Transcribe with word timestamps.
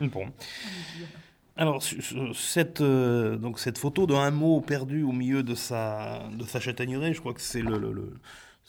Bon. 0.00 0.26
Alors, 1.56 1.82
cette, 2.34 2.80
euh, 2.80 3.36
donc 3.36 3.58
cette 3.58 3.76
photo 3.76 4.06
d'un 4.06 4.30
mot 4.30 4.60
perdu 4.60 5.02
au 5.02 5.12
milieu 5.12 5.42
de 5.42 5.54
sa, 5.54 6.20
de 6.32 6.44
sa 6.44 6.58
châtaigneraie, 6.58 7.12
je 7.12 7.20
crois 7.20 7.34
que 7.34 7.40
c'est 7.42 7.60
le, 7.60 7.78
le, 7.78 8.14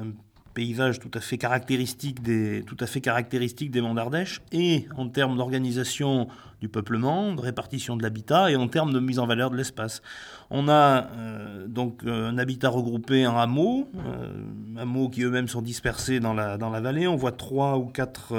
un 0.00 0.12
paysage 0.52 0.98
tout 0.98 1.10
à 1.14 1.20
fait 1.20 1.38
caractéristique 1.38 2.22
des, 2.22 2.64
tout 2.66 2.76
à 2.80 2.86
fait 2.86 3.00
caractéristique 3.00 3.70
des 3.70 3.80
Monts 3.80 3.94
d'Ardèche, 3.94 4.40
et 4.50 4.86
en 4.96 5.08
termes 5.08 5.36
d'organisation 5.36 6.26
du 6.60 6.68
peuplement, 6.68 7.34
de 7.34 7.40
répartition 7.40 7.96
de 7.96 8.02
l'habitat, 8.02 8.50
et 8.50 8.56
en 8.56 8.66
termes 8.66 8.92
de 8.92 8.98
mise 8.98 9.18
en 9.18 9.26
valeur 9.26 9.50
de 9.50 9.56
l'espace. 9.56 10.02
On 10.50 10.68
a 10.68 11.06
euh, 11.12 11.66
donc 11.68 12.02
un 12.04 12.36
habitat 12.36 12.68
regroupé 12.68 13.26
en 13.28 13.38
hameaux, 13.38 13.88
euh, 13.94 14.44
hameaux 14.76 15.08
qui 15.08 15.22
eux-mêmes 15.22 15.48
sont 15.48 15.62
dispersés 15.62 16.20
dans 16.20 16.34
la, 16.34 16.58
dans 16.58 16.70
la 16.70 16.80
vallée. 16.80 17.06
On 17.06 17.16
voit 17.16 17.32
trois 17.32 17.78
ou 17.78 17.86
quatre 17.86 18.34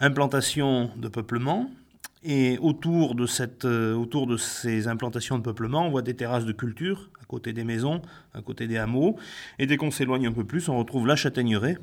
implantations 0.00 0.90
de 0.96 1.08
peuplement, 1.08 1.70
et 2.28 2.58
autour 2.58 3.14
de, 3.14 3.24
cette, 3.24 3.64
euh, 3.64 3.94
autour 3.94 4.26
de 4.26 4.36
ces 4.36 4.88
implantations 4.88 5.38
de 5.38 5.44
peuplement, 5.44 5.86
on 5.86 5.90
voit 5.90 6.02
des 6.02 6.14
terrasses 6.14 6.44
de 6.44 6.52
culture 6.52 7.08
à 7.22 7.24
côté 7.24 7.52
des 7.52 7.62
maisons, 7.62 8.02
à 8.34 8.42
côté 8.42 8.66
des 8.66 8.78
hameaux. 8.78 9.16
Et 9.60 9.66
dès 9.66 9.76
qu'on 9.76 9.92
s'éloigne 9.92 10.26
un 10.26 10.32
peu 10.32 10.44
plus, 10.44 10.68
on 10.68 10.76
retrouve 10.76 11.06
la 11.06 11.14
châtaigneraie. 11.14 11.78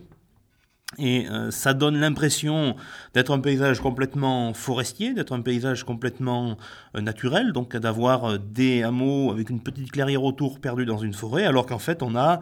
Et 0.98 1.28
euh, 1.30 1.50
ça 1.50 1.74
donne 1.74 1.98
l'impression 1.98 2.76
d'être 3.14 3.32
un 3.32 3.40
paysage 3.40 3.80
complètement 3.80 4.54
forestier, 4.54 5.14
d'être 5.14 5.34
un 5.34 5.42
paysage 5.42 5.86
complètement 5.86 6.58
euh, 6.96 7.02
naturel, 7.02 7.54
donc 7.54 7.78
d'avoir 7.78 8.38
des 8.38 8.84
hameaux 8.84 9.32
avec 9.32 9.50
une 9.50 9.62
petite 9.62 9.92
clairière 9.92 10.24
autour 10.24 10.60
perdue 10.60 10.86
dans 10.86 11.00
une 11.00 11.14
forêt, 11.14 11.46
alors 11.46 11.66
qu'en 11.66 11.80
fait 11.80 12.04
on 12.04 12.16
a 12.16 12.42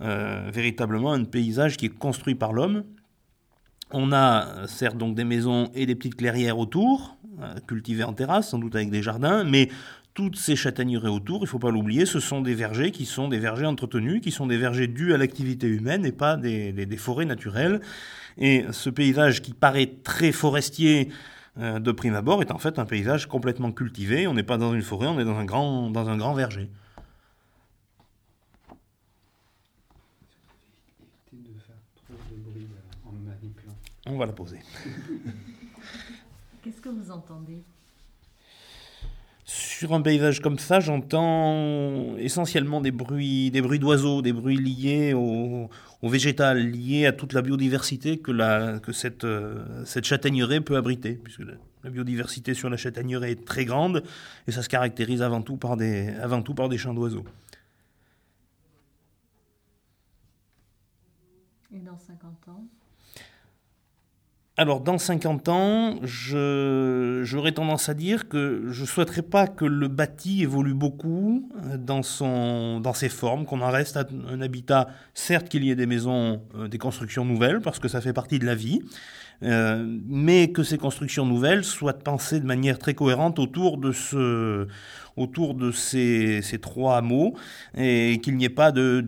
véritablement 0.00 1.12
un 1.12 1.22
paysage 1.22 1.76
qui 1.76 1.86
est 1.86 1.96
construit 1.96 2.34
par 2.34 2.52
l'homme. 2.52 2.82
On 3.92 4.12
a 4.12 4.66
certes 4.66 4.96
donc 4.96 5.14
des 5.14 5.24
maisons 5.24 5.70
et 5.74 5.84
des 5.86 5.94
petites 5.94 6.16
clairières 6.16 6.58
autour, 6.58 7.16
euh, 7.42 7.54
cultivés 7.66 8.04
en 8.04 8.14
terrasse, 8.14 8.48
sans 8.48 8.58
doute 8.58 8.74
avec 8.74 8.90
des 8.90 9.02
jardins, 9.02 9.44
mais 9.44 9.68
toutes 10.14 10.36
ces 10.36 10.56
châtaigneraies 10.56 11.08
autour, 11.08 11.38
il 11.38 11.42
ne 11.42 11.48
faut 11.48 11.58
pas 11.58 11.70
l'oublier, 11.70 12.06
ce 12.06 12.20
sont 12.20 12.40
des 12.40 12.54
vergers 12.54 12.90
qui 12.90 13.06
sont 13.06 13.28
des 13.28 13.38
vergers 13.38 13.66
entretenus, 13.66 14.20
qui 14.20 14.30
sont 14.30 14.46
des 14.46 14.58
vergers 14.58 14.86
dus 14.86 15.14
à 15.14 15.18
l'activité 15.18 15.66
humaine 15.66 16.04
et 16.04 16.12
pas 16.12 16.36
des, 16.36 16.96
forêts 16.98 17.24
naturelles. 17.24 17.80
Et 18.38 18.64
ce 18.72 18.90
paysage 18.90 19.42
qui 19.42 19.52
paraît 19.52 19.90
très 20.02 20.32
forestier 20.32 21.10
euh, 21.58 21.78
de 21.78 21.92
prime 21.92 22.14
abord 22.14 22.40
est 22.40 22.50
en 22.50 22.58
fait 22.58 22.78
un 22.78 22.86
paysage 22.86 23.26
complètement 23.26 23.72
cultivé. 23.72 24.26
On 24.26 24.34
n'est 24.34 24.42
pas 24.42 24.58
dans 24.58 24.74
une 24.74 24.82
forêt, 24.82 25.06
on 25.06 25.18
est 25.18 25.24
dans 25.24 25.36
un 25.36 25.44
grand, 25.44 25.90
dans 25.90 26.08
un 26.08 26.16
grand 26.16 26.34
verger. 26.34 26.68
On 34.06 34.18
va 34.18 34.26
la 34.26 34.32
poser. 34.32 34.58
Qu'est-ce 36.62 36.80
que 36.80 36.88
vous 36.88 37.10
entendez? 37.10 37.62
Sur 39.44 39.92
un 39.92 40.02
paysage 40.02 40.40
comme 40.40 40.58
ça, 40.58 40.80
j'entends 40.80 42.16
essentiellement 42.16 42.80
des 42.80 42.92
bruits, 42.92 43.50
des 43.50 43.60
bruits 43.60 43.78
d'oiseaux, 43.80 44.22
des 44.22 44.32
bruits 44.32 44.56
liés 44.56 45.12
au, 45.14 45.68
végétal, 46.02 46.58
liés 46.58 47.06
à 47.06 47.12
toute 47.12 47.32
la 47.32 47.42
biodiversité 47.42 48.18
que, 48.18 48.30
la, 48.30 48.78
que 48.78 48.92
cette, 48.92 49.24
euh, 49.24 49.84
cette 49.84 50.04
châtaigneraie 50.04 50.60
peut 50.60 50.76
abriter, 50.76 51.14
puisque 51.14 51.42
la, 51.82 51.90
biodiversité 51.90 52.54
sur 52.54 52.70
la 52.70 52.76
châtaigneraie 52.76 53.32
est 53.32 53.44
très 53.44 53.64
grande 53.64 54.04
et 54.46 54.52
ça 54.52 54.62
se 54.62 54.68
caractérise 54.68 55.20
avant 55.20 55.42
tout 55.42 55.56
par 55.56 55.76
des, 55.76 56.08
avant 56.22 56.42
tout 56.42 56.54
par 56.54 56.68
des 56.68 56.78
chants 56.78 56.94
d'oiseaux. 56.94 57.24
Et 61.74 61.80
dans 61.80 61.98
50 61.98 62.48
ans? 62.48 62.64
Alors, 64.58 64.80
dans 64.80 64.98
50 64.98 65.48
ans, 65.48 65.98
j'aurais 66.02 67.52
tendance 67.52 67.88
à 67.88 67.94
dire 67.94 68.28
que 68.28 68.64
je 68.68 68.82
ne 68.82 68.86
souhaiterais 68.86 69.22
pas 69.22 69.46
que 69.46 69.64
le 69.64 69.88
bâti 69.88 70.42
évolue 70.42 70.74
beaucoup 70.74 71.48
euh, 71.64 71.78
dans, 71.78 72.02
son, 72.02 72.78
dans 72.78 72.92
ses 72.92 73.08
formes, 73.08 73.46
qu'on 73.46 73.62
en 73.62 73.70
reste 73.70 73.96
à 73.96 74.04
un 74.28 74.42
habitat, 74.42 74.88
certes 75.14 75.48
qu'il 75.48 75.64
y 75.64 75.70
ait 75.70 75.74
des 75.74 75.86
maisons, 75.86 76.42
euh, 76.54 76.68
des 76.68 76.76
constructions 76.76 77.24
nouvelles, 77.24 77.60
parce 77.62 77.78
que 77.78 77.88
ça 77.88 78.02
fait 78.02 78.12
partie 78.12 78.38
de 78.38 78.44
la 78.44 78.54
vie, 78.54 78.82
euh, 79.42 79.84
mais 80.06 80.52
que 80.52 80.62
ces 80.62 80.76
constructions 80.76 81.24
nouvelles 81.24 81.64
soient 81.64 81.98
pensées 81.98 82.38
de 82.38 82.46
manière 82.46 82.78
très 82.78 82.92
cohérente 82.92 83.38
autour 83.38 83.78
de 83.78 83.90
ce, 83.90 84.68
autour 85.16 85.54
de 85.54 85.72
ces, 85.72 86.42
ces 86.42 86.58
trois 86.58 86.98
hameaux 86.98 87.34
et 87.76 88.20
qu'il 88.22 88.36
n'y 88.36 88.44
ait 88.44 88.50
pas 88.50 88.70
de 88.70 89.04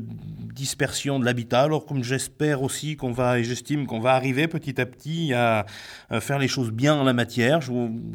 dispersion 0.54 1.20
de 1.20 1.24
l'habitat. 1.24 1.62
Alors 1.62 1.86
comme 1.86 2.02
j'espère 2.02 2.62
aussi 2.62 2.96
qu'on 2.96 3.12
va, 3.12 3.38
et 3.38 3.44
j'estime 3.44 3.86
qu'on 3.86 4.00
va 4.00 4.14
arriver 4.14 4.48
petit 4.48 4.80
à 4.80 4.86
petit 4.86 5.33
à, 5.34 5.66
faire 6.20 6.38
les 6.38 6.48
choses 6.48 6.70
bien 6.70 6.94
en 6.94 7.04
la 7.04 7.12
matière, 7.12 7.60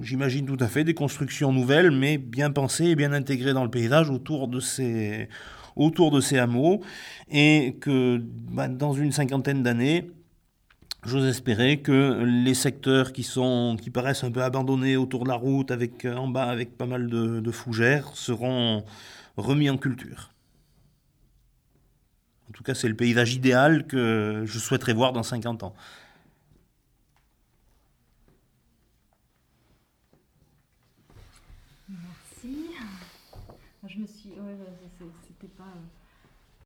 j'imagine 0.02 0.46
tout 0.46 0.58
à 0.60 0.68
fait 0.68 0.84
des 0.84 0.94
constructions 0.94 1.52
nouvelles, 1.52 1.92
mais 1.92 2.18
bien 2.18 2.52
pensées 2.52 2.86
et 2.86 2.96
bien 2.96 3.14
intégrées 3.14 3.54
dans 3.54 3.64
le 3.64 3.70
paysage 3.70 4.10
autour 4.10 4.48
de 4.48 4.60
ces, 4.60 5.30
autour 5.76 6.12
de 6.12 6.22
ces 6.22 6.38
hameaux, 6.38 6.82
et 7.30 7.78
que 7.82 8.22
bah, 8.52 8.68
dans 8.68 8.94
une 8.94 9.12
cinquantaine 9.12 9.64
d'années, 9.64 10.10
J'ose 11.06 11.26
espérer 11.28 11.80
que 11.80 12.26
les 12.26 12.54
secteurs 12.54 13.14
qui, 13.14 13.24
sont, 13.24 13.78
qui 13.82 13.90
paraissent 13.90 14.26
un 14.26 14.32
peu 14.32 14.44
abandonnés 14.44 14.98
autour 14.98 15.24
de 15.24 15.30
la 15.30 15.36
route, 15.36 15.72
avec, 15.72 16.04
en 16.04 16.28
bas 16.28 16.44
avec 16.44 16.78
pas 16.78 16.88
mal 16.88 17.08
de 17.08 17.52
fougères, 17.52 18.10
seront 18.16 18.84
remis 19.38 19.70
en 19.70 19.78
culture. 19.78 20.32
En 22.50 22.52
tout 22.52 22.64
cas, 22.64 22.74
c'est 22.74 22.88
le 22.88 22.96
paysage 22.96 23.36
idéal 23.36 23.86
que 23.86 24.44
je 24.46 24.60
souhaiterais 24.60 24.94
voir 24.94 25.14
dans 25.14 25.22
50 25.22 25.64
ans. 25.64 25.76
Merci. 31.90 32.76
Je 33.88 33.98
me 33.98 34.06
suis. 34.06 34.30
Ouais, 34.32 34.58
c'était 35.28 35.52
pas. 35.54 35.74